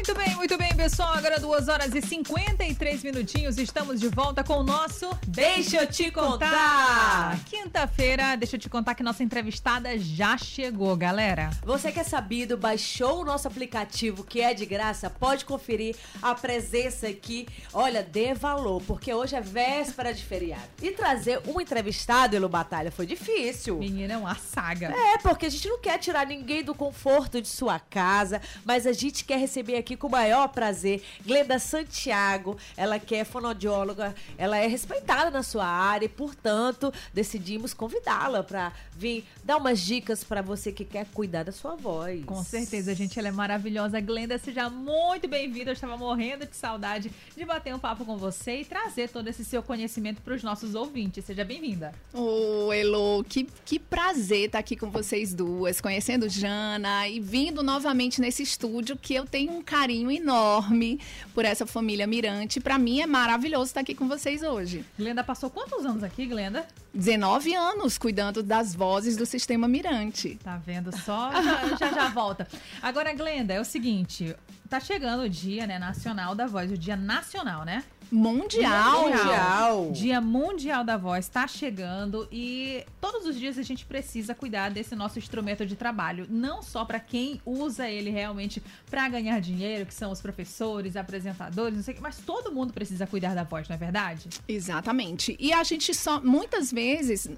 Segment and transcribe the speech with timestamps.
[0.00, 1.12] Muito bem, muito bem, pessoal.
[1.12, 3.58] Agora 2 horas e 53 minutinhos.
[3.58, 7.38] Estamos de volta com o nosso Deixa eu te contar.
[7.44, 11.50] Quinta-feira, deixa eu te contar que nossa entrevistada já chegou, galera.
[11.64, 16.34] Você que é sabido, baixou o nosso aplicativo que é de graça, pode conferir a
[16.34, 17.46] presença aqui.
[17.70, 20.62] Olha, dê valor, porque hoje é véspera de feriado.
[20.80, 23.76] E trazer um entrevistado, Elo Batalha, foi difícil.
[23.76, 24.94] Menina, é uma saga.
[24.96, 28.94] É, porque a gente não quer tirar ninguém do conforto de sua casa, mas a
[28.94, 32.56] gente quer receber aqui com o maior prazer Glenda Santiago.
[32.76, 38.72] Ela que é fonoaudióloga, ela é respeitada na sua área e, portanto, decidimos convidá-la para
[38.96, 42.24] vir dar umas dicas para você que quer cuidar da sua voz.
[42.24, 44.00] Com certeza, gente, ela é maravilhosa.
[44.00, 45.70] Glenda, seja muito bem-vinda.
[45.70, 49.44] Eu estava morrendo de saudade de bater um papo com você e trazer todo esse
[49.44, 51.24] seu conhecimento para os nossos ouvintes.
[51.24, 51.92] Seja bem-vinda.
[52.12, 58.20] Ô, Elo, que, que prazer estar aqui com vocês duas, conhecendo Jana e vindo novamente
[58.20, 61.00] nesse estúdio que eu tenho um carinho enorme
[61.32, 62.60] por essa família Mirante.
[62.60, 64.84] Para mim é maravilhoso estar aqui com vocês hoje.
[64.98, 66.66] Glenda passou quantos anos aqui, Glenda?
[66.92, 70.38] 19 anos cuidando das vozes do sistema Mirante.
[70.42, 71.30] Tá vendo só?
[71.32, 72.46] Já já, já volta.
[72.82, 74.34] Agora, Glenda, é o seguinte,
[74.68, 77.84] tá chegando o dia, né, nacional da voz, o dia nacional, né?
[78.10, 79.08] Mundial.
[79.08, 79.90] Mundial.
[79.92, 84.94] Dia Mundial da Voz está chegando e todos os dias a gente precisa cuidar desse
[84.94, 89.94] nosso instrumento de trabalho, não só para quem usa ele realmente para ganhar dinheiro, que
[89.94, 93.68] são os professores, apresentadores, não sei o que, mas todo mundo precisa cuidar da voz,
[93.68, 94.28] não é verdade?
[94.48, 95.36] Exatamente.
[95.38, 97.28] E a gente só, muitas vezes,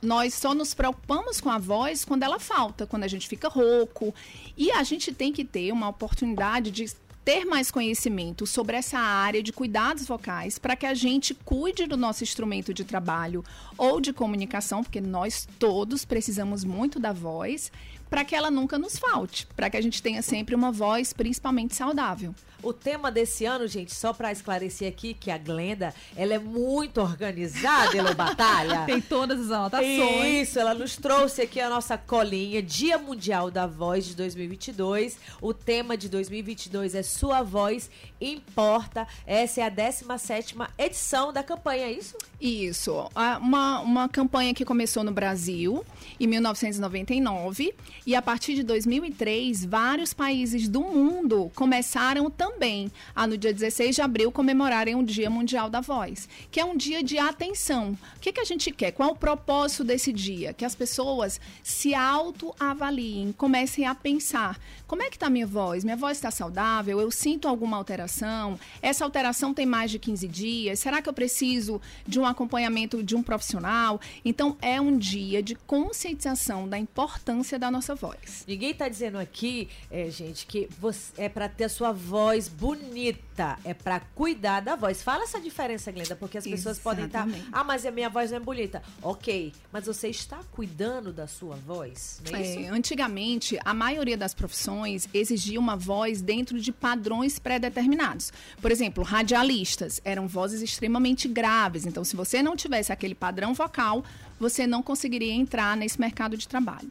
[0.00, 4.14] nós só nos preocupamos com a voz quando ela falta, quando a gente fica rouco.
[4.56, 6.84] E a gente tem que ter uma oportunidade de
[7.24, 11.96] ter mais conhecimento sobre essa área de cuidados vocais para que a gente cuide do
[11.96, 13.44] nosso instrumento de trabalho
[13.78, 17.70] ou de comunicação, porque nós todos precisamos muito da voz,
[18.12, 21.74] para que ela nunca nos falte, para que a gente tenha sempre uma voz principalmente
[21.74, 22.34] saudável.
[22.62, 27.00] O tema desse ano, gente, só para esclarecer aqui que a Glenda, ela é muito
[27.00, 28.82] organizada, Elo Batalha.
[28.86, 30.48] Tem todas as anotações.
[30.48, 35.18] Isso, ela nos trouxe aqui a nossa colinha, Dia Mundial da Voz de 2022.
[35.40, 39.08] O tema de 2022 é Sua Voz Importa.
[39.26, 42.16] Essa é a 17ª edição da campanha, é isso?
[42.40, 43.10] Isso.
[43.12, 45.84] Ah, Uma, uma campanha que começou no Brasil
[46.20, 53.38] em 1999 e a partir de 2003, vários países do mundo começaram também a, no
[53.38, 57.16] dia 16 de abril, comemorarem o Dia Mundial da Voz, que é um dia de
[57.16, 57.96] atenção.
[58.16, 58.90] O que, que a gente quer?
[58.90, 60.52] Qual o propósito desse dia?
[60.52, 65.84] Que as pessoas se autoavaliem, comecem a pensar: como é que está minha voz?
[65.84, 67.00] Minha voz está saudável?
[67.00, 68.58] Eu sinto alguma alteração?
[68.80, 70.80] Essa alteração tem mais de 15 dias?
[70.80, 74.00] Será que eu preciso de um acompanhamento de um profissional?
[74.24, 78.44] Então, é um dia de conscientização da importância da nossa voz.
[78.46, 83.58] Ninguém tá dizendo aqui, é, gente, que você, é para ter a sua voz bonita,
[83.64, 85.02] é para cuidar da voz.
[85.02, 87.48] Fala essa diferença, Glenda, porque as pessoas podem estar, Exatamente.
[87.52, 88.82] ah, mas a minha voz não é bonita.
[89.02, 92.72] OK, mas você está cuidando da sua voz, não é, É, isso?
[92.74, 98.32] antigamente, a maioria das profissões exigia uma voz dentro de padrões pré-determinados.
[98.60, 101.86] Por exemplo, radialistas eram vozes extremamente graves.
[101.86, 104.04] Então, se você não tivesse aquele padrão vocal,
[104.42, 106.90] você não conseguiria entrar nesse mercado de trabalho.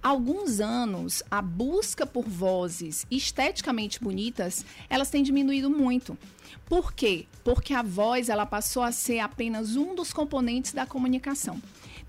[0.00, 6.16] Há alguns anos, a busca por vozes esteticamente bonitas, elas têm diminuído muito.
[6.66, 7.26] Por quê?
[7.42, 11.60] Porque a voz ela passou a ser apenas um dos componentes da comunicação.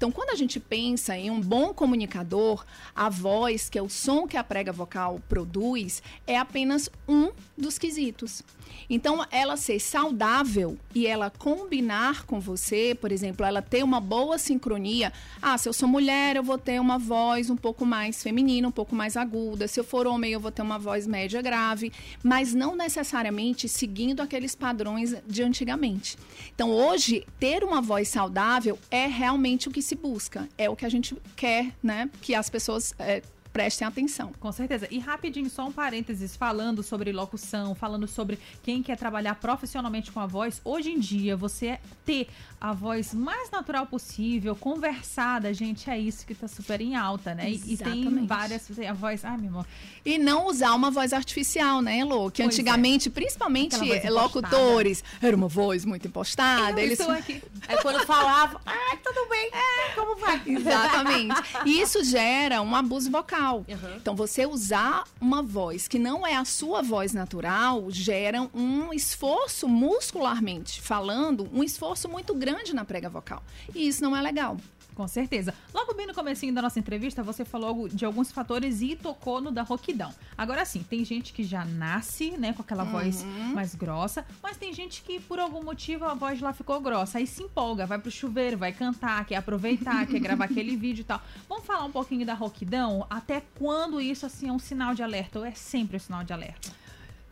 [0.03, 4.27] Então, quando a gente pensa em um bom comunicador, a voz, que é o som
[4.27, 8.43] que a prega vocal produz, é apenas um dos quesitos.
[8.89, 14.37] Então, ela ser saudável e ela combinar com você, por exemplo, ela ter uma boa
[14.37, 15.13] sincronia.
[15.41, 18.71] Ah, se eu sou mulher, eu vou ter uma voz um pouco mais feminina, um
[18.71, 19.67] pouco mais aguda.
[19.67, 21.91] Se eu for homem, eu vou ter uma voz média grave,
[22.21, 26.17] mas não necessariamente seguindo aqueles padrões de antigamente.
[26.53, 30.85] Então, hoje, ter uma voz saudável é realmente o que se busca, é o que
[30.85, 32.09] a gente quer, né?
[32.21, 33.21] Que as pessoas eh,
[33.53, 34.33] prestem atenção.
[34.39, 34.87] Com certeza.
[34.89, 40.19] E rapidinho, só um parênteses, falando sobre locução, falando sobre quem quer trabalhar profissionalmente com
[40.19, 40.59] a voz.
[40.65, 42.27] Hoje em dia, você ter
[42.63, 47.51] a voz mais natural possível, conversada, gente, é isso que tá super em alta, né?
[47.51, 48.65] E, e tem várias.
[48.67, 49.25] tem A voz.
[49.25, 49.67] Ai, meu amor.
[50.05, 52.31] E não usar uma voz artificial, né, Lô?
[52.31, 56.79] Que Pois antigamente, principalmente Aquela voz eh, locutores, era uma voz muito impostada.
[56.79, 57.43] Eu eles estou aqui.
[57.67, 60.41] É quando falava, ai, tudo bem, é, como vai?
[60.47, 61.41] Exatamente.
[61.65, 63.65] E isso gera um abuso vocal.
[63.67, 63.95] Uhum.
[63.97, 69.67] Então, você usar uma voz que não é a sua voz natural gera um esforço
[69.67, 73.43] muscularmente falando, um esforço muito grande na prega vocal.
[73.73, 74.57] E isso não é legal.
[74.95, 75.53] Com certeza.
[75.73, 79.51] Logo bem no comecinho da nossa entrevista, você falou de alguns fatores e tocou no
[79.51, 80.13] da roquidão.
[80.37, 82.91] Agora sim, tem gente que já nasce, né, com aquela uhum.
[82.91, 87.17] voz mais grossa, mas tem gente que por algum motivo a voz lá ficou grossa,
[87.17, 91.05] aí se empolga, vai pro chuveiro, vai cantar, quer aproveitar, quer gravar aquele vídeo e
[91.05, 91.21] tal.
[91.49, 93.05] Vamos falar um pouquinho da roquidão?
[93.09, 96.33] Até quando isso assim é um sinal de alerta ou é sempre um sinal de
[96.33, 96.82] alerta?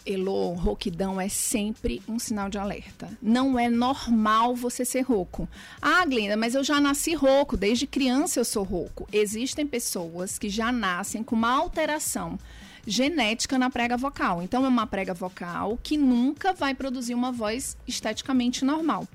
[0.06, 3.10] Elô, rouquidão é sempre um sinal de alerta.
[3.22, 5.48] Não é normal você ser rouco.
[5.82, 9.08] Ah, Glenda, mas eu já nasci rouco, desde criança eu sou rouco.
[9.12, 12.40] Existem pessoas que já nascem com uma alteração
[12.86, 14.42] genética na prega vocal.
[14.42, 19.08] Então, é uma prega vocal que nunca vai produzir uma voz esteticamente normal.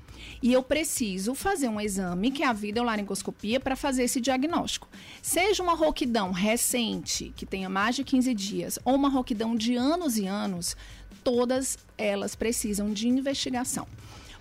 [0.43, 4.89] E eu preciso fazer um exame, que é a videolaringoscopia, para fazer esse diagnóstico.
[5.23, 10.17] Seja uma rouquidão recente, que tenha mais de 15 dias, ou uma rouquidão de anos
[10.17, 10.77] e anos,
[11.23, 13.87] todas elas precisam de investigação.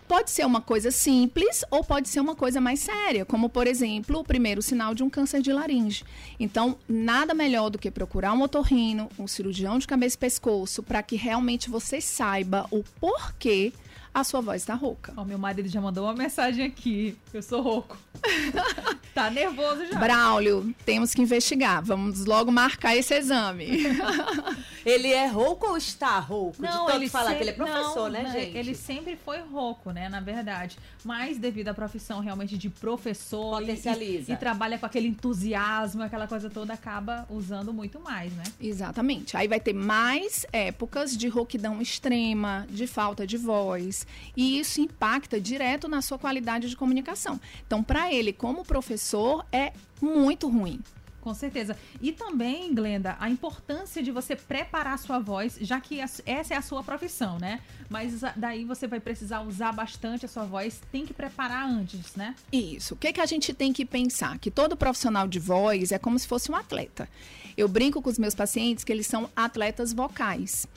[0.07, 4.19] Pode ser uma coisa simples ou pode ser uma coisa mais séria, como por exemplo,
[4.19, 6.03] o primeiro sinal de um câncer de laringe.
[6.39, 11.01] Então, nada melhor do que procurar um otorrino, um cirurgião de cabeça e pescoço, para
[11.01, 13.73] que realmente você saiba o porquê
[14.15, 15.11] a sua voz tá rouca.
[15.17, 17.17] Ó, meu marido já mandou uma mensagem aqui.
[17.33, 17.97] Eu sou rouco.
[19.13, 19.99] tá nervoso já.
[19.99, 21.83] Braulio, temos que investigar.
[21.83, 23.83] Vamos logo marcar esse exame.
[24.85, 26.61] ele é rouco ou está rouco?
[26.61, 27.35] Não, ele falar se...
[27.35, 28.55] que ele é professor, não, né, não, gente?
[28.57, 30.77] Ele sempre foi rouco, né, na verdade.
[31.03, 34.31] Mas devido à profissão realmente de professor Potencializa.
[34.31, 38.43] E, e, trabalha com aquele entusiasmo, aquela coisa toda, acaba usando muito mais, né?
[38.61, 39.35] Exatamente.
[39.35, 44.04] Aí vai ter mais épocas de rouquidão extrema, de falta de voz
[44.35, 47.39] e isso impacta direto na sua qualidade de comunicação.
[47.65, 50.81] Então, para ele, como professor, é muito ruim.
[51.25, 51.75] Com certeza.
[51.99, 56.21] E também, Glenda, a importância de você preparar a sua voz, já que essa
[56.53, 57.61] é a sua profissão, né?
[57.89, 62.35] Mas daí você vai precisar usar bastante a sua voz, tem que preparar antes, né?
[62.53, 62.93] Isso.
[62.93, 64.37] O que, que a gente tem que pensar?
[64.37, 67.09] Que todo profissional de voz é como se fosse um atleta.
[67.57, 70.67] Eu brinco com os meus pacientes que eles são atletas vocais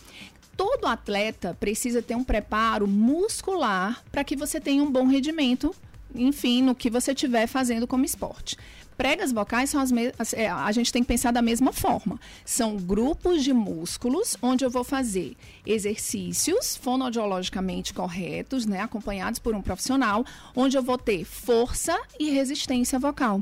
[0.58, 5.72] todo atleta precisa ter um preparo muscular para que você tenha um bom rendimento,
[6.12, 8.56] enfim, no que você estiver fazendo como esporte.
[8.96, 10.32] Pregas vocais são as mesmas.
[10.34, 12.18] É, a gente tem que pensar da mesma forma.
[12.44, 19.62] São grupos de músculos onde eu vou fazer exercícios fonoaudiologicamente corretos, né, acompanhados por um
[19.62, 20.24] profissional,
[20.56, 23.40] onde eu vou ter força e resistência vocal.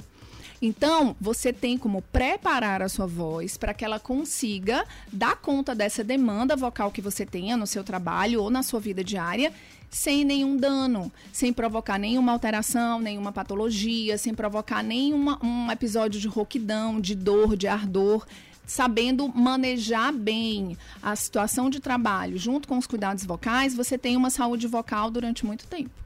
[0.61, 6.03] Então, você tem como preparar a sua voz para que ela consiga dar conta dessa
[6.03, 9.53] demanda vocal que você tenha no seu trabalho ou na sua vida diária
[9.91, 16.29] sem nenhum dano, sem provocar nenhuma alteração, nenhuma patologia, sem provocar nenhum um episódio de
[16.29, 18.27] rouquidão, de dor, de ardor
[18.67, 24.29] sabendo manejar bem a situação de trabalho junto com os cuidados vocais, você tem uma
[24.29, 26.06] saúde vocal durante muito tempo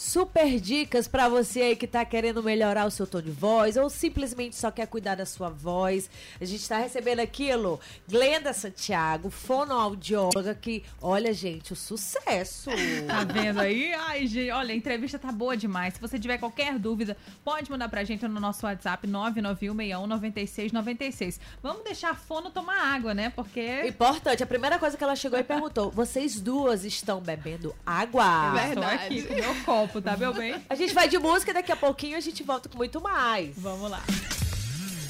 [0.00, 3.90] super dicas para você aí que tá querendo melhorar o seu tom de voz ou
[3.90, 6.08] simplesmente só quer cuidar da sua voz.
[6.40, 12.70] A gente tá recebendo aquilo, Glenda Santiago, fonoaudióloga, que, olha, gente, o sucesso.
[13.06, 13.92] Tá vendo aí?
[13.92, 15.92] Ai, gente, olha, a entrevista tá boa demais.
[15.94, 17.14] Se você tiver qualquer dúvida,
[17.44, 21.38] pode mandar pra gente no nosso WhatsApp 991619696.
[21.62, 23.28] Vamos deixar a fono tomar água, né?
[23.28, 23.82] Porque.
[23.86, 28.58] Importante, a primeira coisa que ela chegou e perguntou: vocês duas estão bebendo água?
[28.58, 29.04] É verdade.
[29.04, 30.54] Aqui com meu copo copo, tá, meu bem?
[30.68, 33.56] A gente vai de música e daqui a pouquinho a gente volta com muito mais.
[33.56, 34.02] Vamos lá.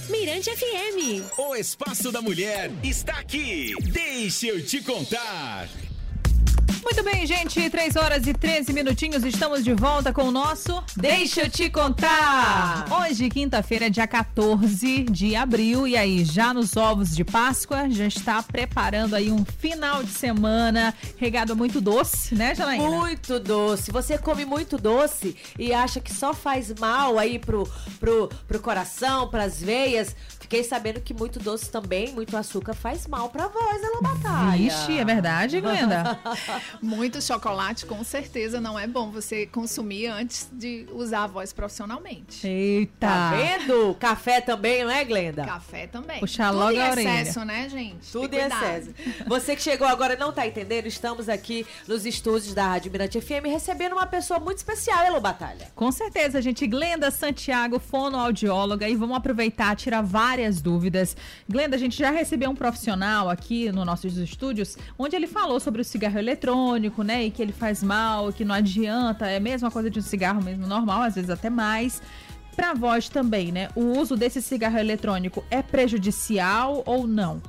[0.08, 1.38] Mirante FM.
[1.38, 3.74] O Espaço da Mulher está aqui.
[3.92, 5.68] Deixa eu te contar.
[6.82, 11.42] Muito bem, gente, 3 horas e 13 minutinhos, estamos de volta com o nosso Deixa
[11.42, 12.86] eu te contar!
[12.90, 18.42] Hoje, quinta-feira, dia 14 de abril, e aí, já nos ovos de Páscoa, já está
[18.42, 22.88] preparando aí um final de semana regado muito doce, né, Janaína?
[22.88, 23.92] Muito doce.
[23.92, 29.28] Você come muito doce e acha que só faz mal aí pro, pro, pro coração,
[29.28, 30.16] pras veias.
[30.50, 34.58] Fiquei sabendo que muito doce também, muito açúcar faz mal pra voz, ela batalha.
[34.58, 36.18] Vixe, é verdade, Glenda?
[36.82, 42.44] Muito chocolate, com certeza, não é bom você consumir antes de usar a voz profissionalmente.
[42.44, 43.06] Eita!
[43.06, 43.94] Tá vendo?
[43.94, 45.44] Café também, não é, Glenda?
[45.44, 46.18] Café também.
[46.18, 47.20] Puxar logo Tudo a orelha.
[47.20, 48.10] excesso, né, gente?
[48.10, 48.90] Tudo em excesso.
[49.28, 53.20] Você que chegou agora e não tá entendendo, estamos aqui nos estúdios da Rádio Mirante
[53.20, 55.68] FM recebendo uma pessoa muito especial, Elo Batalha.
[55.76, 56.66] Com certeza, gente.
[56.66, 61.16] Glenda Santiago, fonoaudióloga, e vamos aproveitar, tirar várias dúvidas.
[61.48, 65.82] Glenda, a gente já recebeu um profissional aqui no nossos estúdios, onde ele falou sobre
[65.82, 67.24] o cigarro eletrônico eletrônico, né?
[67.24, 70.42] E que ele faz mal, que não adianta, é a mesma coisa de um cigarro
[70.42, 72.02] mesmo normal, às vezes até mais.
[72.56, 73.68] Para voz também, né?
[73.74, 77.40] O uso desse cigarro eletrônico é prejudicial ou não?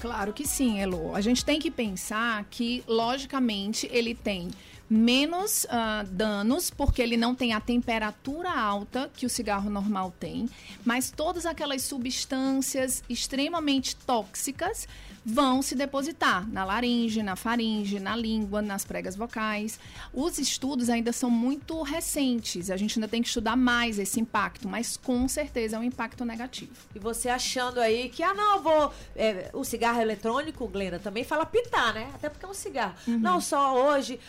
[0.00, 1.14] Claro que sim, Elo.
[1.14, 4.48] A gente tem que pensar que, logicamente, ele tem
[4.88, 10.48] menos ah, danos, porque ele não tem a temperatura alta que o cigarro normal tem,
[10.84, 14.86] mas todas aquelas substâncias extremamente tóxicas
[15.28, 19.76] vão se depositar na laringe, na faringe, na língua, nas pregas vocais.
[20.14, 24.68] Os estudos ainda são muito recentes, a gente ainda tem que estudar mais esse impacto,
[24.68, 26.70] mas com certeza é um impacto negativo.
[26.94, 28.94] E você achando aí que, ah, não, eu vou.
[29.16, 32.08] é, o cigarro eletrônico, Glenda, também fala pitar, né?
[32.14, 32.94] Até porque é um cigarro.
[33.08, 33.18] Uhum.
[33.18, 34.20] Não só hoje,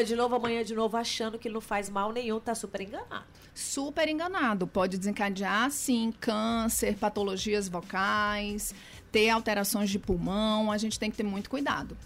[0.00, 3.24] amanhã de novo, amanhã de novo, achando que não faz mal nenhum, tá super enganado.
[3.54, 4.66] super enganado.
[4.66, 8.74] Pode desencadear, sim, câncer, patologias vocais,
[9.12, 10.72] ter alterações de pulmão.
[10.72, 11.96] A gente tem que ter muito cuidado.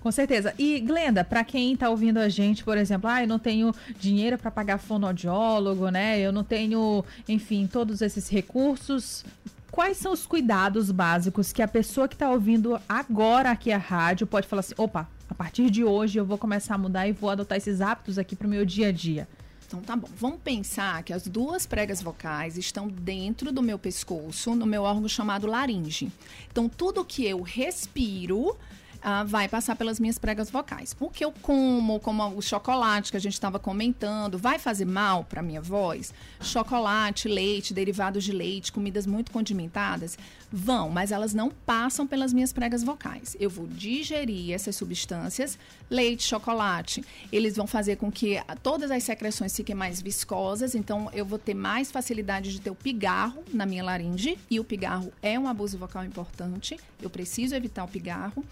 [0.00, 0.54] Com certeza.
[0.58, 4.38] E, Glenda, pra quem tá ouvindo a gente, por exemplo, ah, eu não tenho dinheiro
[4.38, 6.18] pra pagar fonoaudiólogo, né?
[6.18, 9.24] Eu não tenho, enfim, todos esses recursos.
[9.70, 14.26] Quais são os cuidados básicos que a pessoa que tá ouvindo agora aqui a rádio
[14.26, 17.30] pode falar assim: opa, a partir de hoje eu vou começar a mudar e vou
[17.30, 19.28] adotar esses hábitos aqui pro meu dia a dia?
[19.64, 20.08] Então tá bom.
[20.16, 25.08] Vamos pensar que as duas pregas vocais estão dentro do meu pescoço, no meu órgão
[25.08, 26.10] chamado laringe.
[26.50, 28.56] Então tudo que eu respiro
[29.02, 30.94] ah, vai passar pelas minhas pregas vocais.
[31.00, 35.24] O que eu como, como o chocolate que a gente estava comentando, vai fazer mal
[35.24, 36.12] para minha voz?
[36.40, 40.18] Chocolate, leite, derivados de leite, comidas muito condimentadas,
[40.52, 43.36] vão, mas elas não passam pelas minhas pregas vocais.
[43.38, 49.54] Eu vou digerir essas substâncias, leite, chocolate, eles vão fazer com que todas as secreções
[49.54, 53.84] fiquem mais viscosas, então eu vou ter mais facilidade de ter o pigarro na minha
[53.84, 58.44] laringe, e o pigarro é um abuso vocal importante, eu preciso evitar o pigarro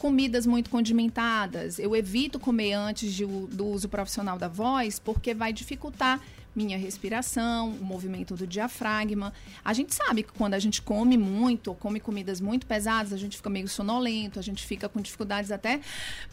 [0.00, 1.78] comidas muito condimentadas.
[1.78, 6.18] Eu evito comer antes de do uso profissional da voz, porque vai dificultar
[6.54, 9.32] minha respiração, o movimento do diafragma.
[9.64, 13.16] A gente sabe que quando a gente come muito, ou come comidas muito pesadas, a
[13.16, 15.80] gente fica meio sonolento, a gente fica com dificuldades até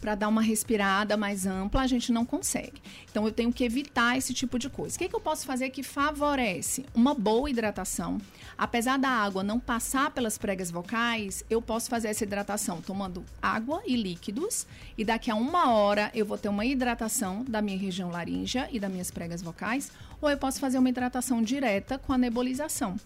[0.00, 2.80] para dar uma respirada mais ampla, a gente não consegue.
[3.10, 4.96] Então eu tenho que evitar esse tipo de coisa.
[4.96, 8.20] O que, que eu posso fazer que favorece uma boa hidratação?
[8.56, 13.82] Apesar da água não passar pelas pregas vocais, eu posso fazer essa hidratação tomando água
[13.86, 18.10] e líquidos, e daqui a uma hora eu vou ter uma hidratação da minha região
[18.10, 22.18] laríngea e das minhas pregas vocais, ou eu posso fazer uma hidratação direta com a
[22.18, 22.96] nebulização.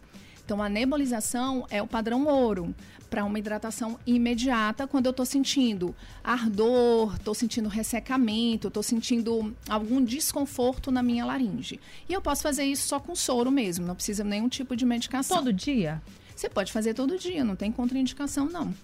[0.44, 2.74] Então, a nebulização é o padrão ouro
[3.08, 10.02] para uma hidratação imediata quando eu estou sentindo ardor, estou sentindo ressecamento, estou sentindo algum
[10.02, 11.78] desconforto na minha laringe.
[12.08, 15.36] E eu posso fazer isso só com soro mesmo, não precisa nenhum tipo de medicação.
[15.36, 16.02] Todo dia?
[16.42, 18.74] Você pode fazer todo dia, não tem contraindicação, não.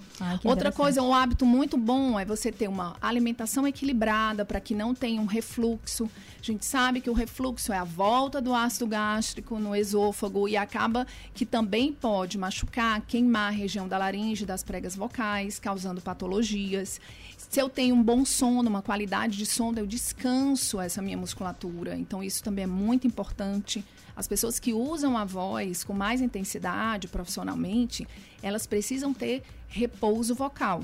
[0.41, 4.77] Que Outra coisa, um hábito muito bom é você ter uma alimentação equilibrada para que
[4.77, 6.09] não tenha um refluxo.
[6.41, 10.57] A gente sabe que o refluxo é a volta do ácido gástrico no esôfago e
[10.57, 17.01] acaba que também pode machucar, queimar a região da laringe, das pregas vocais, causando patologias.
[17.37, 21.97] Se eu tenho um bom sono, uma qualidade de sono, eu descanso essa minha musculatura.
[21.97, 23.85] Então, isso também é muito importante.
[24.19, 28.05] As pessoas que usam a voz com mais intensidade profissionalmente,
[28.43, 30.83] elas precisam ter repouso vocal.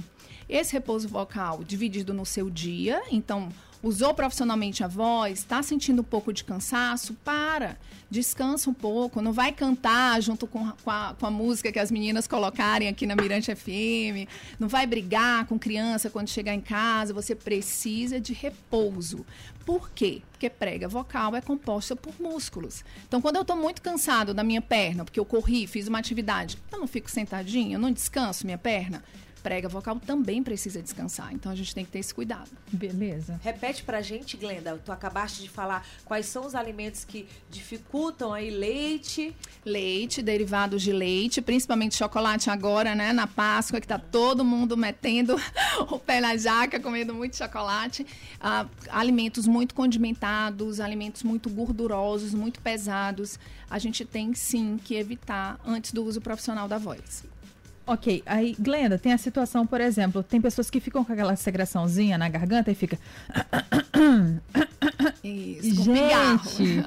[0.49, 3.49] Esse repouso vocal dividido no seu dia, então
[3.85, 7.77] usou profissionalmente a voz, está sentindo um pouco de cansaço, para,
[8.11, 11.91] descansa um pouco, não vai cantar junto com, com, a, com a música que as
[11.91, 14.27] meninas colocarem aqui na Mirante FM,
[14.59, 19.27] não vai brigar com criança quando chegar em casa, você precisa de repouso.
[19.67, 20.23] Por quê?
[20.33, 22.83] Porque prega vocal é composta por músculos.
[23.07, 26.59] Então, quando eu estou muito cansado da minha perna, porque eu corri, fiz uma atividade,
[26.73, 29.05] eu não fico sentadinha, eu não descanso minha perna,
[29.45, 31.35] prega vocal também precisa descansar.
[31.35, 32.51] Então, a gente tem que ter esse cuidado.
[32.73, 33.39] Beleza.
[33.45, 34.81] Repete pra gente, Glenda.
[34.83, 39.37] Tu acabaste de falar quais são os alimentos que dificultam aí leite.
[39.63, 43.13] Leite, derivados de leite, principalmente chocolate agora, né?
[43.13, 45.37] Na Páscoa, que tá todo mundo metendo
[45.93, 48.07] o pé na jaca, comendo muito chocolate.
[48.41, 53.39] Ah, alimentos muito condimentados, alimentos muito gordurosos, muito pesados.
[53.69, 57.34] A gente tem sim que evitar antes do uso profissional da voz.
[57.87, 62.17] Ok, aí, Glenda, tem a situação, por exemplo, tem pessoas que ficam com aquela secreçãozinha
[62.17, 62.99] na garganta e fica.
[65.23, 65.83] Isso.
[65.83, 66.83] Gente,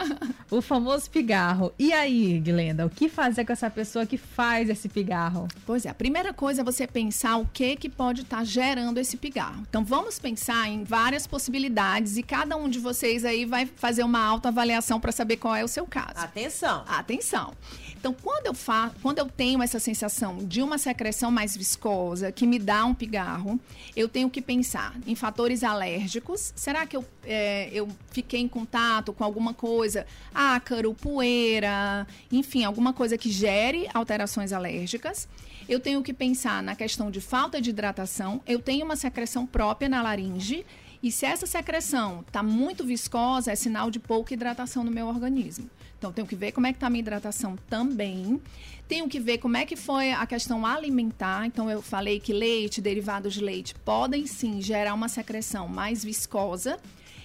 [0.50, 1.74] o famoso pigarro.
[1.78, 5.48] E aí, Glenda, o que fazer com essa pessoa que faz esse pigarro?
[5.66, 9.18] Pois é, a primeira coisa é você pensar o que que pode estar gerando esse
[9.18, 9.64] pigarro.
[9.70, 14.24] Então vamos pensar em várias possibilidades e cada um de vocês aí vai fazer uma
[14.24, 16.18] autoavaliação para saber qual é o seu caso.
[16.18, 16.84] Atenção.
[16.88, 17.54] Atenção.
[18.00, 22.46] Então, quando eu fa quando eu tenho essa sensação de uma secreção mais viscosa que
[22.46, 23.60] me dá um pigarro,
[23.96, 26.54] eu tenho que pensar em fatores alérgicos.
[26.56, 32.94] Será que eu, é, eu fiquei em contato com alguma coisa, ácaro, poeira, enfim, alguma
[32.94, 35.28] coisa que gere alterações alérgicas?
[35.68, 38.42] Eu tenho que pensar na questão de falta de hidratação.
[38.46, 40.66] Eu tenho uma secreção própria na laringe
[41.02, 45.70] E se essa secreção está muito viscosa, é sinal de pouca hidratação no meu organismo.
[45.98, 48.40] Então, tenho que ver como é que está a minha hidratação também.
[48.88, 51.46] Tenho que ver como é que foi a questão alimentar.
[51.46, 56.80] Então, eu falei que leite, derivados de leite, podem sim gerar uma secreção mais viscosa.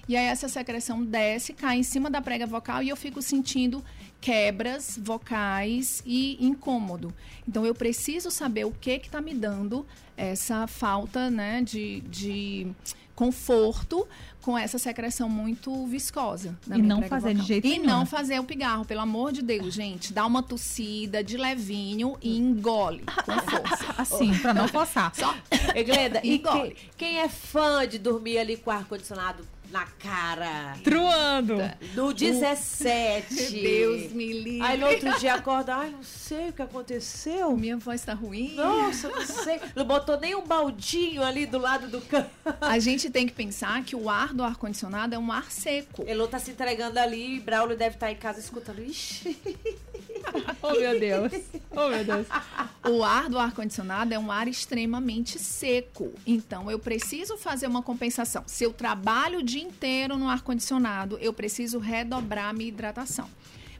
[0.09, 3.85] E aí, essa secreção desce, cai em cima da prega vocal e eu fico sentindo
[4.21, 7.15] quebras vocais e incômodo.
[7.47, 9.87] Então, eu preciso saber o que está me dando
[10.17, 12.69] essa falta né, de, de
[13.27, 14.07] conforto
[14.41, 16.59] com essa secreção muito viscosa.
[16.67, 17.47] da E não fazer de vocal.
[17.47, 20.13] jeito E nenhum, não fazer o pigarro, pelo amor de Deus, gente.
[20.13, 23.95] Dá uma tossida de levinho e engole com força.
[23.97, 25.15] Assim, pra não forçar.
[25.15, 25.33] Só
[25.75, 26.75] E Glenda, e Engole.
[26.75, 30.77] quem, quem é fã de dormir ali com ar-condicionado na cara?
[30.85, 31.57] Truando.
[31.95, 33.35] No 17.
[33.51, 34.61] Deus me livre.
[34.61, 37.57] Aí no outro dia acorda, ai, não sei o que aconteceu.
[37.57, 38.55] Minha voz tá ruim.
[38.55, 39.61] Nossa, não sei.
[39.75, 42.31] Não botou nem um baldinho ali do lado do canto.
[42.61, 46.05] A gente tem que pensar que o ar do ar-condicionado é um ar seco.
[46.07, 48.83] Elô tá se entregando ali, Braulio deve estar em casa escutando.
[48.83, 49.39] Ixi.
[50.63, 51.33] Oh, meu Deus.
[51.73, 52.27] Oh, meu Deus.
[52.89, 56.13] O ar do ar-condicionado é um ar extremamente seco.
[56.27, 58.45] Então, eu preciso fazer uma compensação.
[58.47, 63.29] Se eu trabalho o dia inteiro no ar-condicionado, eu preciso redobrar minha hidratação.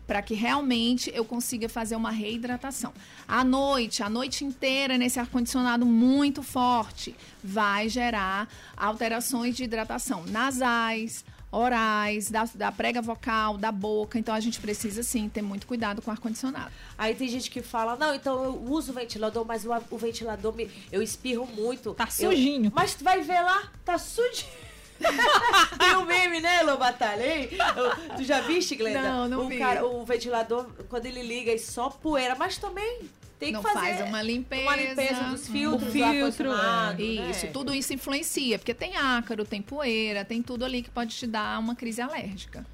[0.07, 2.93] Para que realmente eu consiga fazer uma reidratação.
[3.27, 11.25] À noite, a noite inteira nesse ar-condicionado muito forte, vai gerar alterações de hidratação nasais,
[11.53, 14.19] orais, da, da prega vocal, da boca.
[14.19, 16.73] Então, a gente precisa sim ter muito cuidado com o ar-condicionado.
[16.97, 20.55] Aí tem gente que fala, não, então eu uso o ventilador, mas o, o ventilador
[20.57, 21.93] me, eu espirro muito.
[21.95, 22.73] Tá Eu- sujinho.
[22.75, 24.51] mas tu vai ver lá, tá sujinho.
[25.79, 27.25] tem um meme, né, Elô Batalha?
[27.37, 27.49] hein?
[27.77, 29.03] Eu- Tu já viste, Glenda?
[29.03, 29.59] Não, não o vi.
[29.59, 32.35] Cara, o ventilador, quando ele liga, é só poeira.
[32.37, 33.01] Mas também
[33.43, 34.63] tem Não que fazer faz uma limpeza.
[34.63, 37.53] uma limpeza dos filtros, O filtro, ar-condicionado, Isso, né?
[37.53, 41.59] tudo isso influencia, porque tem ácaro, tem poeira, tem tudo ali que pode te dar
[41.59, 42.65] uma crise alérgica.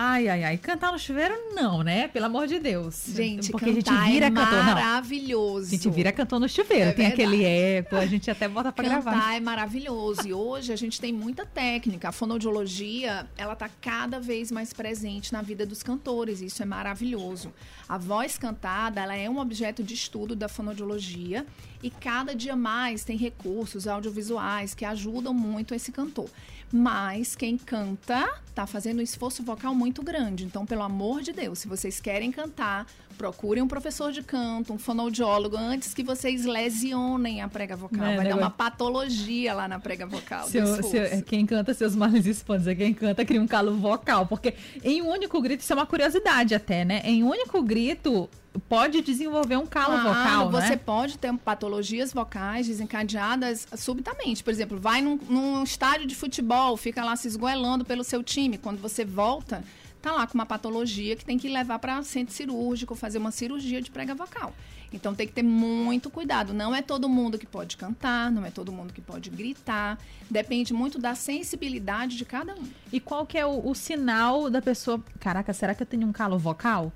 [0.00, 0.56] Ai, ai, ai.
[0.58, 2.06] Cantar no chuveiro, não, né?
[2.06, 3.02] Pelo amor de Deus.
[3.08, 4.52] Gente, Porque a gente cantar vira é cantor.
[4.64, 5.66] Não, maravilhoso.
[5.66, 6.90] a gente vira cantor no chuveiro.
[6.90, 7.22] É tem verdade.
[7.34, 9.34] aquele eco, a gente até bota pra Cantar gravar.
[9.34, 12.10] é maravilhoso e hoje a gente tem muita técnica.
[12.10, 16.40] A fonodiologia, ela tá cada vez mais presente na vida dos cantores.
[16.42, 17.52] Isso é maravilhoso.
[17.88, 21.44] A voz cantada, ela é um objeto de estudo da fonodiologia
[21.82, 26.28] e cada dia mais tem recursos audiovisuais que ajudam muito esse cantor.
[26.70, 30.44] Mas quem canta tá fazendo um esforço vocal muito grande.
[30.44, 34.78] Então, pelo amor de Deus, se vocês querem cantar, procurem um professor de canto, um
[34.78, 38.04] fonoaudiólogo, antes que vocês lesionem a prega vocal.
[38.04, 40.46] É, Vai dar negócio- uma patologia lá na prega vocal.
[40.48, 44.26] Seu- seu- é, quem canta seus males expandes é quem canta cria um calo vocal.
[44.26, 47.00] Porque em um único grito, isso é uma curiosidade até, né?
[47.04, 50.76] Em um único grito, pode desenvolver um calo Claro, vocal, você né?
[50.76, 54.42] pode ter patologias vocais desencadeadas subitamente.
[54.42, 58.58] Por exemplo, vai num, num estádio de futebol, fica lá se esgoelando pelo seu time.
[58.58, 59.62] Quando você volta,
[60.00, 63.82] tá lá com uma patologia que tem que levar para centro cirúrgico, fazer uma cirurgia
[63.82, 64.54] de prega vocal.
[64.92, 66.54] Então tem que ter muito cuidado.
[66.54, 69.98] Não é todo mundo que pode cantar, não é todo mundo que pode gritar.
[70.30, 72.66] Depende muito da sensibilidade de cada um.
[72.92, 75.02] E qual que é o, o sinal da pessoa...
[75.20, 76.92] Caraca, será que eu tenho um calo vocal?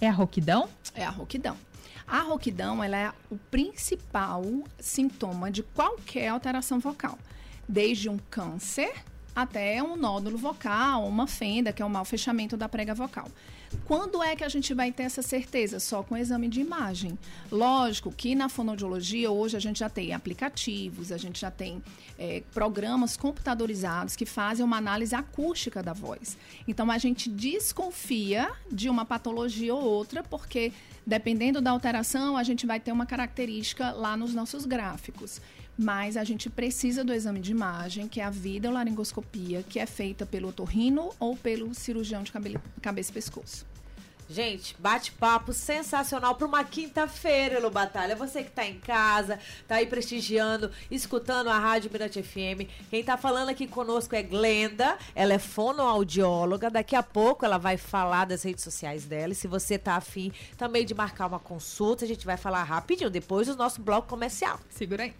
[0.00, 0.68] É a rouquidão?
[0.94, 1.56] É a rouquidão.
[2.06, 4.44] A rouquidão ela é o principal
[4.78, 7.18] sintoma de qualquer alteração vocal,
[7.68, 8.92] desde um câncer
[9.34, 13.28] até um nódulo vocal, uma fenda, que é o mau fechamento da prega vocal.
[13.84, 15.78] Quando é que a gente vai ter essa certeza?
[15.78, 17.18] Só com exame de imagem.
[17.50, 21.82] Lógico que na fonoaudiologia hoje a gente já tem aplicativos, a gente já tem
[22.18, 26.36] eh, programas computadorizados que fazem uma análise acústica da voz.
[26.66, 30.72] Então a gente desconfia de uma patologia ou outra, porque
[31.06, 35.40] dependendo da alteração, a gente vai ter uma característica lá nos nossos gráficos.
[35.78, 40.24] Mas a gente precisa do exame de imagem, que é a videolaringoscopia, que é feita
[40.24, 42.32] pelo otorrino ou pelo cirurgião de
[42.80, 43.66] cabeça e pescoço.
[44.28, 48.16] Gente, bate-papo sensacional para uma quinta-feira, Elô Batalha.
[48.16, 52.68] Você que tá em casa, tá aí prestigiando, escutando a Rádio Mirante FM.
[52.90, 54.98] Quem tá falando aqui conosco é Glenda.
[55.14, 56.68] Ela é fonoaudióloga.
[56.68, 59.32] Daqui a pouco ela vai falar das redes sociais dela.
[59.32, 63.08] E se você tá afim também de marcar uma consulta, a gente vai falar rapidinho
[63.08, 64.58] depois do nosso bloco comercial.
[64.70, 65.14] Segura aí.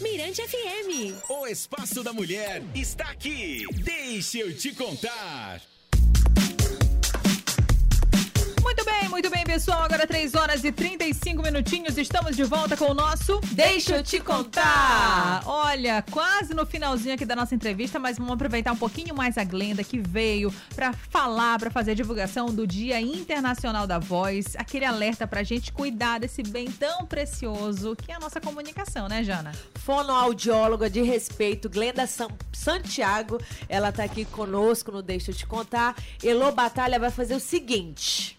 [0.00, 1.30] Mirante FM.
[1.30, 3.64] O Espaço da Mulher está aqui.
[3.82, 5.62] Deixa eu te contar.
[9.10, 9.82] Muito bem, pessoal.
[9.82, 11.96] Agora 3 horas e 35 minutinhos.
[11.96, 15.42] Estamos de volta com o nosso Deixa eu te contar.
[15.46, 19.36] Olha, Olha, quase no finalzinho aqui da nossa entrevista, mas vamos aproveitar um pouquinho mais
[19.36, 24.56] a Glenda que veio para falar, para fazer a divulgação do Dia Internacional da Voz,
[24.56, 29.22] aquele alerta pra gente cuidar desse bem tão precioso que é a nossa comunicação, né,
[29.22, 29.52] Jana?
[29.74, 33.38] Fonoaudióloga de respeito, Glenda Sam- Santiago,
[33.68, 35.94] ela tá aqui conosco no Deixa Eu Te Contar.
[36.22, 38.35] Elô Batalha vai fazer o seguinte.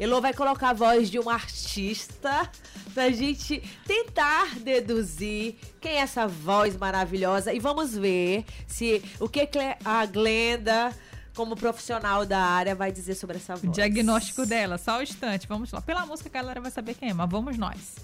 [0.00, 2.50] Elô vai colocar a voz de um artista
[2.94, 9.46] pra gente tentar deduzir quem é essa voz maravilhosa e vamos ver se o que
[9.84, 10.90] a Glenda,
[11.34, 13.72] como profissional da área, vai dizer sobre essa O voz.
[13.72, 15.46] diagnóstico dela, só o instante.
[15.46, 15.82] Vamos lá.
[15.82, 17.96] Pela música a galera vai saber quem é, mas vamos nós.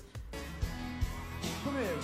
[1.65, 1.99] comigo.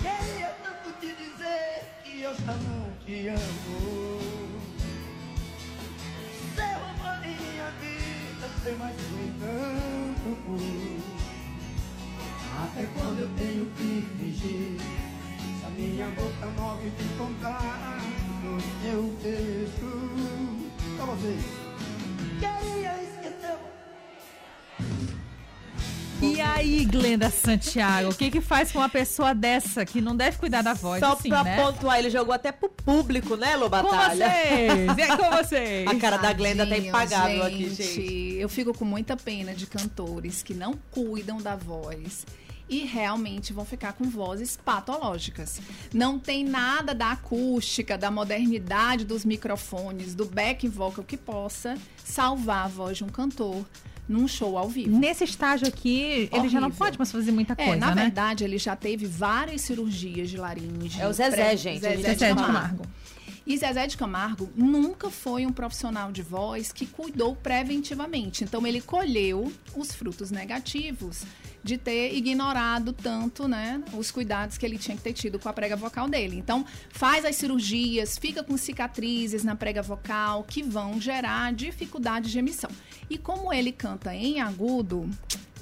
[0.00, 4.21] Queria tanto te dizer que eu já não te amo.
[8.64, 10.52] Tem mais um encanto.
[12.62, 14.78] Até quando eu tenho que fingir?
[15.58, 17.98] Se a minha boca morre de contar
[18.44, 19.92] no meu beijo.
[20.96, 21.44] Pra vocês.
[22.38, 23.02] Queria
[26.22, 30.38] E aí, Glenda Santiago, o que que faz com uma pessoa dessa que não deve
[30.38, 31.56] cuidar da voz Só assim, pra né?
[31.56, 34.26] pontuar, ele jogou até pro público, né, Com Batalha?
[34.28, 34.98] vocês!
[34.98, 35.88] É com vocês!
[35.88, 38.36] A cara da Glenda tá Tadinho, impagável aqui, gente.
[38.38, 42.24] Eu fico com muita pena de cantores que não cuidam da voz
[42.68, 45.60] e realmente vão ficar com vozes patológicas.
[45.92, 52.66] Não tem nada da acústica, da modernidade dos microfones, do back vocal que possa salvar
[52.66, 53.64] a voz de um cantor
[54.08, 54.98] num show ao vivo.
[54.98, 56.70] Nesse estágio aqui, ele já não Horrível.
[56.86, 58.02] pode mais fazer muita É, coisa, na né?
[58.02, 61.00] verdade, ele já teve várias cirurgias de laringe.
[61.00, 62.84] É o Zezé, pré- gente, Zezé, ele de Zezé de Camargo.
[63.46, 68.44] E Zezé de Camargo nunca foi um profissional de voz que cuidou preventivamente.
[68.44, 71.24] Então ele colheu os frutos negativos
[71.64, 75.52] de ter ignorado tanto, né, os cuidados que ele tinha que ter tido com a
[75.52, 76.36] prega vocal dele.
[76.36, 82.38] Então faz as cirurgias, fica com cicatrizes na prega vocal que vão gerar dificuldade de
[82.38, 82.70] emissão.
[83.08, 85.08] E como ele canta em agudo,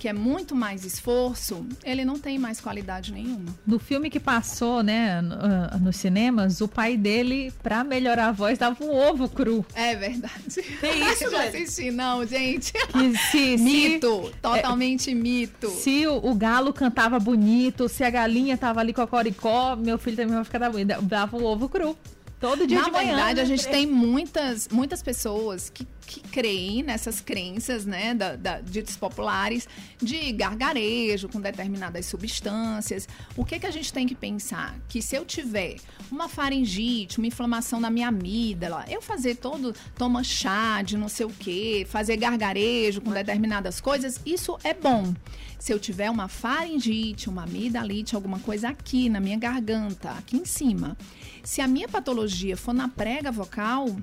[0.01, 3.55] que é muito mais esforço, ele não tem mais qualidade nenhuma.
[3.67, 8.57] No filme que passou, né, ah, nos cinemas, o pai dele, pra melhorar a voz,
[8.57, 9.63] dava um ovo cru.
[9.75, 10.33] É verdade.
[10.81, 11.49] Tem isso, Eu Glenda?
[11.49, 12.73] assisti, não, gente.
[12.91, 15.69] Que se, se, Mito, totalmente mito.
[15.69, 19.99] se o, o galo cantava bonito, se a galinha tava ali com a coricó, meu
[19.99, 20.71] filho também vai ficar da
[21.03, 21.95] Dava um ovo cru.
[22.41, 23.07] Todo dia Na de manhã.
[23.09, 23.43] verdade, né?
[23.43, 28.61] a gente tem muitas, muitas pessoas que, que creem nessas crenças, né, da, da,
[28.99, 29.69] populares,
[30.03, 33.09] de gargarejo com determinadas substâncias.
[33.37, 34.77] O que, que a gente tem que pensar?
[34.89, 35.77] Que se eu tiver
[36.11, 41.27] uma faringite, uma inflamação na minha amígdala, eu fazer todo, toma chá de não sei
[41.27, 45.15] o quê, fazer gargarejo com determinadas coisas, isso é bom.
[45.61, 50.45] Se eu tiver uma faringite, uma amidalite, alguma coisa aqui na minha garganta, aqui em
[50.45, 50.97] cima,
[51.45, 53.95] se a minha patologia for na prega vocal,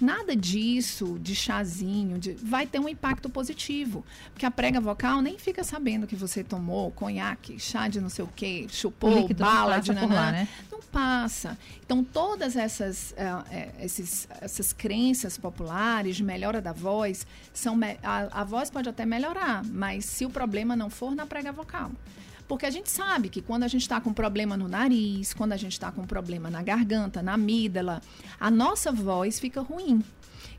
[0.00, 4.04] nada disso, de chazinho, de- vai ter um impacto positivo.
[4.32, 8.24] Porque a prega vocal nem fica sabendo que você tomou conhaque, chá de não sei
[8.24, 10.48] o quê, O chupou, não bala de lá, né?
[10.70, 11.56] Não passa.
[11.84, 18.44] Então, todas essas, eh, esses- essas crenças populares de melhora da voz, são a, a
[18.44, 21.90] voz pode até melhorar, mas se o problema não for na prega vocal.
[22.52, 25.56] Porque a gente sabe que quando a gente está com problema no nariz, quando a
[25.56, 28.02] gente está com problema na garganta, na amígdala,
[28.38, 30.04] a nossa voz fica ruim.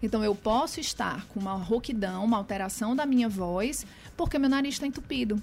[0.02, 3.86] Então eu posso estar com uma rouquidão, uma alteração da minha voz,
[4.18, 5.40] porque meu nariz está entupido.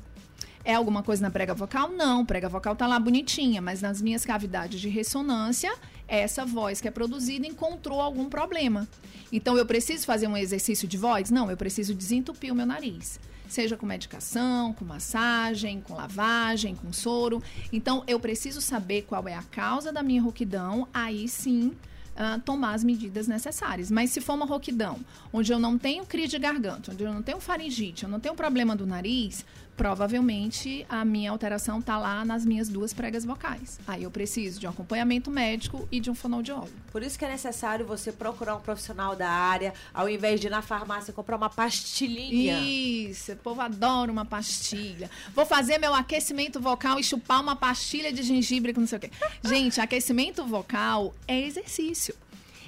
[0.64, 1.88] É alguma coisa na prega vocal?
[1.92, 5.72] Não, prega vocal tá lá bonitinha, mas nas minhas cavidades de ressonância,
[6.18, 8.88] essa voz que é produzida encontrou algum problema.
[9.32, 11.30] Então eu preciso fazer um exercício de voz?
[11.30, 13.20] Não, eu preciso desentupir o meu nariz.
[13.48, 17.42] Seja com medicação, com massagem, com lavagem, com soro.
[17.72, 21.76] Então eu preciso saber qual é a causa da minha rouquidão, aí sim
[22.16, 23.90] ah, tomar as medidas necessárias.
[23.90, 24.98] Mas se for uma rouquidão,
[25.32, 28.34] onde eu não tenho crise de garganta, onde eu não tenho faringite, eu não tenho
[28.34, 29.44] problema do nariz,
[29.80, 33.80] provavelmente a minha alteração está lá nas minhas duas pregas vocais.
[33.86, 36.70] Aí eu preciso de um acompanhamento médico e de um fonoaudiólogo.
[36.92, 40.50] Por isso que é necessário você procurar um profissional da área, ao invés de ir
[40.50, 42.60] na farmácia comprar uma pastilhinha.
[42.60, 45.10] Isso, o povo adora uma pastilha.
[45.34, 49.00] Vou fazer meu aquecimento vocal e chupar uma pastilha de gengibre com não sei o
[49.00, 49.10] quê.
[49.42, 52.14] Gente, aquecimento vocal é exercício.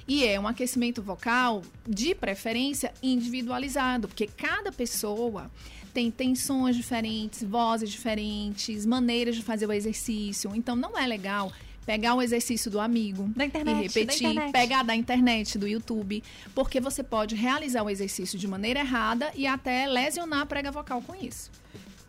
[0.08, 5.50] E é um aquecimento vocal, de preferência, individualizado, porque cada pessoa
[5.92, 10.54] tem tensões diferentes, vozes diferentes, maneiras de fazer o exercício.
[10.54, 11.52] Então não é legal
[11.84, 14.52] pegar o exercício do amigo Da internet, e repetir, da internet.
[14.52, 16.22] pegar da internet, do YouTube,
[16.54, 21.02] porque você pode realizar o exercício de maneira errada e até lesionar a prega vocal
[21.02, 21.50] com isso.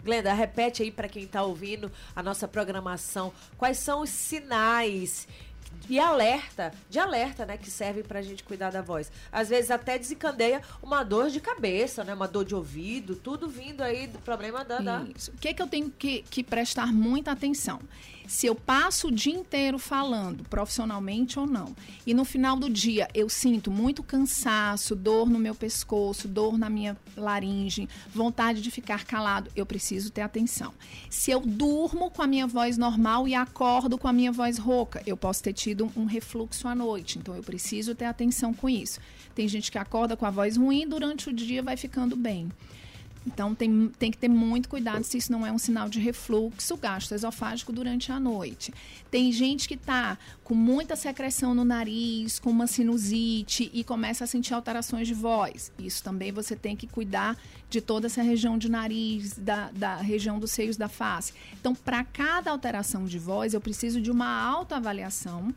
[0.04, 5.28] Glenda, repete aí para quem tá ouvindo a nossa programação, quais são os sinais
[5.90, 9.12] e alerta, de alerta, né, que serve pra gente cuidar da voz.
[9.32, 13.82] Às vezes até desencadeia uma dor de cabeça, né, uma dor de ouvido, tudo vindo
[13.82, 14.80] aí do problema da...
[14.80, 15.02] da...
[15.02, 17.80] O que, é que eu tenho que, que prestar muita atenção?
[18.28, 23.08] Se eu passo o dia inteiro falando, profissionalmente ou não, e no final do dia
[23.14, 29.06] eu sinto muito cansaço, dor no meu pescoço, dor na minha laringe, vontade de ficar
[29.06, 30.74] calado, eu preciso ter atenção.
[31.10, 35.04] Se eu durmo com a minha voz normal e acordo com a minha voz rouca,
[35.06, 39.00] eu posso ter tido um refluxo à noite, então eu preciso ter atenção com isso.
[39.36, 42.50] Tem gente que acorda com a voz ruim, durante o dia vai ficando bem.
[43.26, 46.76] Então tem, tem que ter muito cuidado se isso não é um sinal de refluxo
[46.78, 48.74] gastroesofágico durante a noite.
[49.10, 54.28] Tem gente que está com muita secreção no nariz, com uma sinusite e começa a
[54.28, 55.72] sentir alterações de voz.
[55.80, 57.38] Isso também você tem que cuidar
[57.70, 61.34] de toda essa região de nariz, da, da região dos seios da face.
[61.60, 65.54] Então, para cada alteração de voz, eu preciso de uma autoavaliação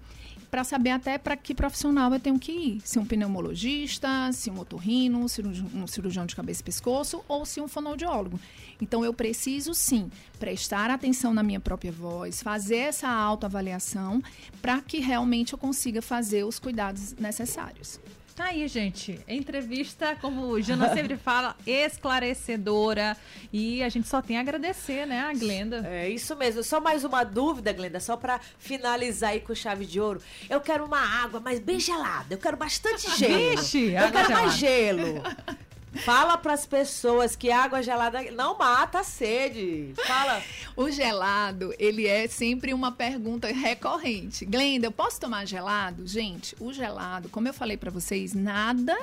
[0.51, 2.81] para saber até para que profissional eu tenho que ir.
[2.85, 7.69] Se um pneumologista, se um otorrino, um cirurgião, de cabeça e pescoço ou se um
[7.69, 8.39] fonoaudiólogo.
[8.81, 14.23] Então eu preciso sim prestar atenção na minha própria voz, fazer essa autoavaliação
[14.61, 18.01] para que realmente eu consiga fazer os cuidados necessários.
[18.37, 19.18] Tá aí, gente.
[19.27, 23.16] Entrevista, como o Jana sempre fala, esclarecedora.
[23.51, 25.87] E a gente só tem a agradecer, né, a Glenda.
[25.88, 26.62] É isso mesmo.
[26.62, 30.20] Só mais uma dúvida, Glenda, só para finalizar aí com chave de ouro.
[30.51, 32.35] Eu quero uma água, mas bem gelada.
[32.35, 33.57] Eu quero bastante gelo.
[33.57, 35.03] Vixe, eu quero mais gelada.
[35.07, 35.22] gelo.
[36.05, 39.93] Fala pras pessoas que água gelada não mata a sede.
[40.07, 40.43] Fala.
[40.77, 44.45] O gelado, ele é sempre uma pergunta recorrente.
[44.45, 46.07] Glenda, eu posso tomar gelado?
[46.07, 48.97] Gente, o gelado, como eu falei para vocês, nada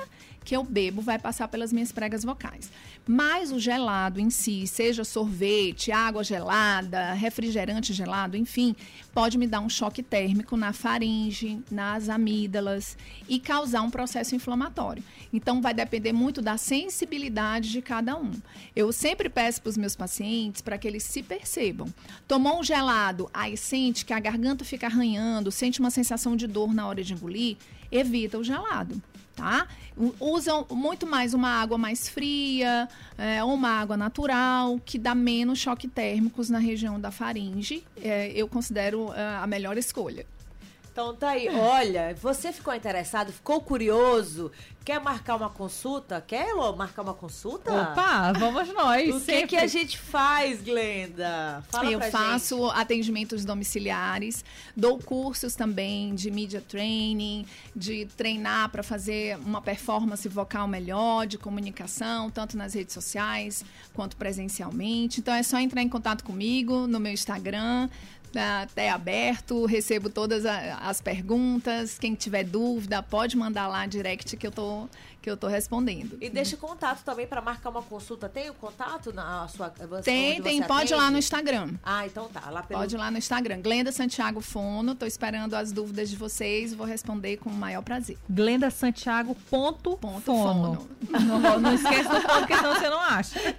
[0.44, 2.70] que eu bebo vai passar pelas minhas pregas vocais.
[3.06, 8.76] Mas o gelado em si, seja sorvete, água gelada, refrigerante gelado, enfim,
[9.12, 12.96] pode me dar um choque térmico na faringe, nas amígdalas
[13.28, 15.02] e causar um processo inflamatório.
[15.32, 18.32] Então vai depender muito da sensibilidade de cada um.
[18.76, 21.92] Eu sempre peço para os meus pacientes para que eles se percebam.
[22.28, 26.74] Tomou um gelado, aí sente que a garganta fica arranhando, sente uma sensação de dor
[26.74, 27.56] na hora de engolir,
[27.90, 29.02] evita o gelado
[29.34, 29.66] tá?
[30.18, 35.88] Usam muito mais uma água mais fria, é, uma água natural, que dá menos choque
[35.88, 37.84] térmicos na região da faringe.
[38.00, 40.26] É, eu considero é, a melhor escolha.
[40.94, 44.52] Então tá aí, olha, você ficou interessado, ficou curioso,
[44.84, 46.22] quer marcar uma consulta?
[46.24, 47.72] Quer Elô, marcar uma consulta?
[47.72, 49.08] Opa, vamos nós.
[49.08, 49.46] O que, sempre.
[49.48, 51.64] que a gente faz, Glenda?
[51.68, 54.44] Fala eu pra faço atendimentos domiciliares,
[54.76, 61.36] dou cursos também de media training, de treinar para fazer uma performance vocal melhor, de
[61.36, 65.18] comunicação, tanto nas redes sociais quanto presencialmente.
[65.18, 67.88] Então é só entrar em contato comigo no meu Instagram,
[68.38, 71.98] até aberto, recebo todas as perguntas.
[71.98, 74.88] Quem tiver dúvida, pode mandar lá direct que eu tô
[75.24, 76.18] que eu tô respondendo.
[76.20, 78.28] E deixa o contato também para marcar uma consulta.
[78.28, 79.70] Tem o contato na sua
[80.04, 81.18] Tem, tem, pode ir lá no atende?
[81.20, 81.74] Instagram.
[81.82, 82.50] Ah, então tá.
[82.50, 82.80] Lá pelo...
[82.80, 83.62] Pode ir lá no Instagram.
[83.62, 84.94] Glenda Santiago Fono.
[84.94, 86.74] Tô esperando as dúvidas de vocês.
[86.74, 88.18] Vou responder com o maior prazer.
[88.28, 90.74] Glenda Santiago ponto, Ponto fono.
[90.76, 90.90] fono.
[91.40, 93.56] Não, não esquece do ponto, porque senão você não acha.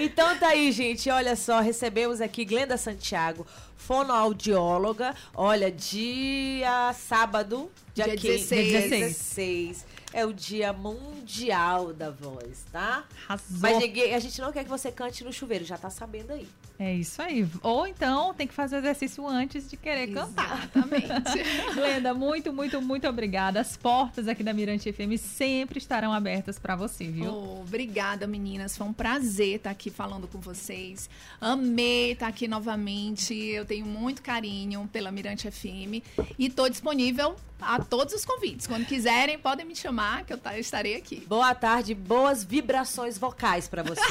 [0.00, 1.10] Então tá aí, gente.
[1.10, 3.44] Olha só, recebemos aqui Glenda Santiago,
[3.76, 5.12] fonoaudióloga.
[5.34, 8.68] Olha, dia sábado, dia, Dia 15, 16.
[8.68, 9.86] dia 16.
[10.12, 13.04] É o dia mundial da voz, tá?
[13.28, 13.58] Arrasou.
[13.60, 16.48] Mas a gente não quer que você cante no chuveiro, já tá sabendo aí.
[16.80, 17.44] É isso aí.
[17.60, 20.68] Ou então tem que fazer o exercício antes de querer cantar.
[20.72, 21.42] Exatamente.
[21.74, 23.60] Glenda, muito, muito, muito obrigada.
[23.60, 27.32] As portas aqui da Mirante FM sempre estarão abertas para você, viu?
[27.32, 28.76] Oh, obrigada, meninas.
[28.76, 31.10] Foi um prazer estar aqui falando com vocês.
[31.40, 33.34] Amei estar aqui novamente.
[33.34, 36.00] Eu tenho muito carinho pela Mirante FM
[36.38, 38.68] e tô disponível a todos os convites.
[38.68, 41.24] Quando quiserem, podem me chamar que eu ta- estarei aqui.
[41.26, 44.00] Boa tarde, boas vibrações vocais pra você.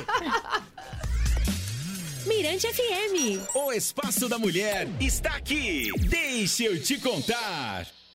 [2.27, 3.55] Mirante FM.
[3.55, 5.89] O Espaço da Mulher está aqui.
[5.97, 7.87] Deixa eu te contar.